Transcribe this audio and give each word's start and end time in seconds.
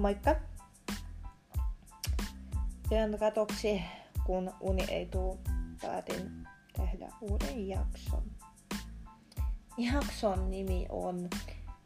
Moikka! 0.00 0.36
Yön 2.92 3.18
katoksi, 3.18 3.82
kun 4.24 4.52
uni 4.60 4.84
ei 4.88 5.06
tuu, 5.06 5.40
päätin 5.82 6.48
tehdä 6.76 7.12
uuden 7.20 7.68
jakson. 7.68 8.22
Jakson 9.78 10.50
nimi 10.50 10.86
on 10.88 11.30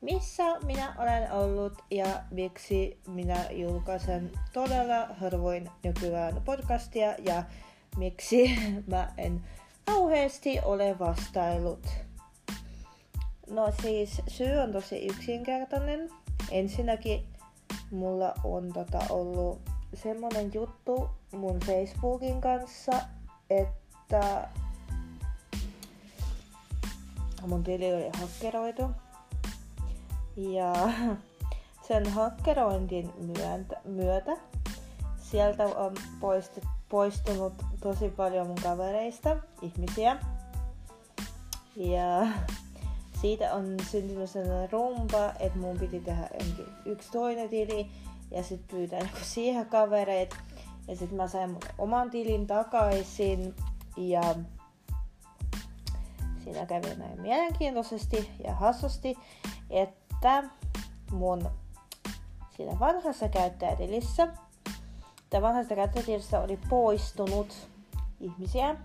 Missä 0.00 0.42
minä 0.64 0.94
olen 0.98 1.32
ollut 1.32 1.72
ja 1.90 2.06
miksi 2.30 3.00
minä 3.08 3.50
julkaisen 3.50 4.30
todella 4.52 5.06
harvoin 5.20 5.70
nykyään 5.84 6.42
podcastia 6.44 7.14
ja 7.18 7.44
miksi 7.96 8.56
mä 8.86 9.12
en 9.18 9.44
kauheasti 9.84 10.60
ole 10.64 10.98
vastailut. 10.98 11.86
No 13.50 13.72
siis 13.82 14.22
syy 14.28 14.56
on 14.56 14.72
tosi 14.72 15.06
yksinkertainen. 15.06 16.10
Ensinnäkin 16.50 17.31
mulla 17.92 18.34
on 18.44 18.72
tota 18.72 18.98
ollut 19.10 19.60
semmonen 19.94 20.50
juttu 20.54 21.10
mun 21.32 21.60
Facebookin 21.60 22.40
kanssa, 22.40 22.92
että 23.50 24.48
mun 27.46 27.64
tili 27.64 27.94
oli 27.94 28.10
hakkeroitu. 28.20 28.90
Ja 30.36 30.72
sen 31.88 32.10
hakkerointin 32.10 33.12
myöntä, 33.18 33.76
myötä 33.84 34.36
sieltä 35.16 35.64
on 35.64 35.94
poistet, 36.20 36.64
poistunut 36.88 37.52
tosi 37.80 38.08
paljon 38.08 38.46
mun 38.46 38.62
kavereista, 38.62 39.36
ihmisiä. 39.62 40.16
Ja 41.76 42.26
siitä 43.22 43.54
on 43.54 43.76
syntynyt 43.90 44.30
sellainen 44.30 44.72
rumpa, 44.72 45.32
että 45.38 45.58
mun 45.58 45.78
piti 45.78 46.00
tehdä 46.00 46.28
yksi 46.84 47.12
toinen 47.12 47.48
tili 47.48 47.90
ja 48.30 48.42
sitten 48.42 48.76
pyytää 48.76 49.00
niinku 49.00 49.18
siihen 49.22 49.66
kavereit. 49.66 50.36
Ja 50.88 50.96
sitten 50.96 51.16
mä 51.16 51.28
sain 51.28 51.50
mun 51.50 51.60
oman 51.78 52.10
tilin 52.10 52.46
takaisin 52.46 53.54
ja 53.96 54.34
siinä 56.44 56.66
kävi 56.66 56.94
näin 56.94 57.20
mielenkiintoisesti 57.20 58.30
ja 58.44 58.54
hassusti, 58.54 59.18
että 59.70 60.44
mun 61.10 61.50
siinä 62.56 62.78
vanhassa 62.80 63.28
käyttäjätilissä, 63.28 64.28
tai 65.30 65.42
vanhassa 65.42 65.74
käyttäjätilissä 65.74 66.40
oli 66.40 66.58
poistunut 66.68 67.68
ihmisiä, 68.20 68.76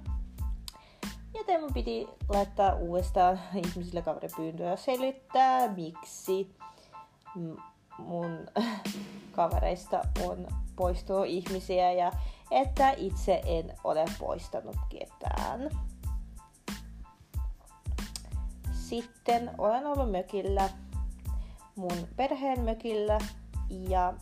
joten 1.37 1.61
mun 1.61 1.73
piti 1.73 2.07
laittaa 2.29 2.73
uudestaan 2.73 3.39
ihmisille 3.65 4.01
kaveripyyntöä 4.01 4.75
selittää, 4.75 5.67
miksi 5.67 6.55
mun 7.97 8.47
kavereista 9.35 10.01
on 10.25 10.47
poistunut 10.75 11.25
ihmisiä 11.25 11.91
ja 11.91 12.11
että 12.51 12.91
itse 12.97 13.41
en 13.45 13.73
ole 13.83 14.05
poistanut 14.19 14.75
ketään. 14.89 15.69
Sitten 18.71 19.51
olen 19.57 19.85
ollut 19.87 20.11
mökillä, 20.11 20.69
mun 21.75 22.07
perheen 22.15 22.61
mökillä 22.61 23.19
ja 23.69 24.13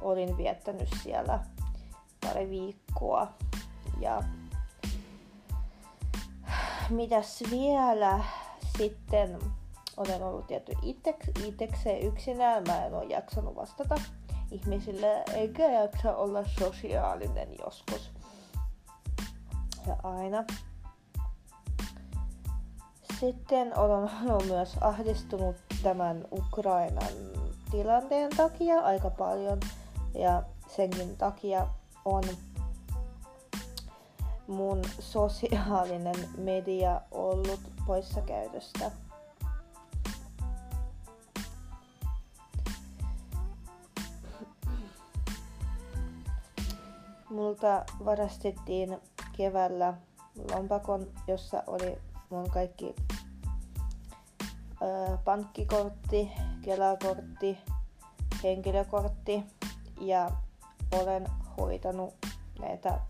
olin 0.00 0.36
viettänyt 0.36 0.88
siellä 1.02 1.38
pari 2.20 2.50
viikkoa. 2.50 3.26
Ja 4.00 4.22
mitäs 6.90 7.42
vielä 7.50 8.24
sitten 8.78 9.38
olen 9.96 10.22
ollut 10.22 10.46
tietty 10.46 10.72
itsekseen 11.36 12.02
yksinään. 12.02 12.64
Mä 12.66 12.86
en 12.86 12.94
ole 12.94 13.04
jaksanut 13.04 13.56
vastata 13.56 13.94
ihmisille, 14.50 15.24
eikä 15.34 15.70
jaksa 15.70 16.16
olla 16.16 16.44
sosiaalinen 16.58 17.48
joskus. 17.64 18.10
Ja 19.86 19.96
aina. 20.02 20.44
Sitten 23.20 23.78
olen 23.78 24.10
ollut 24.30 24.46
myös 24.46 24.76
ahdistunut 24.80 25.56
tämän 25.82 26.24
Ukrainan 26.32 27.12
tilanteen 27.70 28.30
takia 28.36 28.80
aika 28.80 29.10
paljon. 29.10 29.60
Ja 30.14 30.42
senkin 30.68 31.16
takia 31.16 31.66
on 32.04 32.22
mun 34.48 34.82
sosiaalinen 34.98 36.14
media 36.38 37.00
ollut 37.10 37.60
poissa 37.86 38.20
käytöstä. 38.20 38.90
Multa 47.30 47.84
varastettiin 48.04 48.98
keväällä 49.36 49.94
lompakon, 50.54 51.06
jossa 51.26 51.62
oli 51.66 51.98
mun 52.30 52.50
kaikki 52.50 52.96
ö, 54.82 55.18
pankkikortti, 55.24 56.30
kelakortti, 56.62 57.58
henkilökortti 58.42 59.44
ja 60.00 60.30
olen 60.92 61.26
hoitanut 61.58 62.14
näitä 62.60 63.00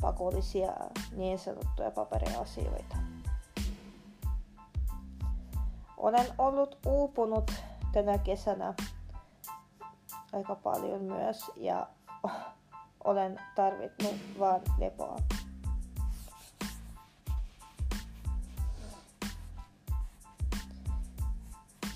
pakollisia 0.00 0.72
niin 1.16 1.38
sanottuja 1.38 1.90
paperiasioita. 1.90 2.96
Olen 5.96 6.26
ollut 6.38 6.78
uupunut 6.86 7.50
tänä 7.92 8.18
kesänä 8.18 8.74
aika 10.32 10.54
paljon 10.54 11.02
myös 11.02 11.50
ja 11.56 11.86
olen 13.04 13.40
tarvinnut 13.54 14.16
vaan 14.38 14.60
lepoa. 14.78 15.16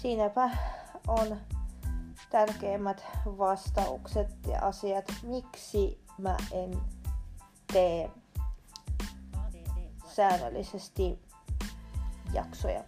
Siinäpä 0.00 0.50
on 1.08 1.36
tärkeimmät 2.30 3.04
vastaukset 3.26 4.28
ja 4.46 4.58
asiat, 4.62 5.04
miksi 5.22 6.04
mä 6.18 6.36
en 6.52 6.80
tee 7.74 8.10
säännöllisesti 10.14 11.18
jaksoja. 12.32 12.84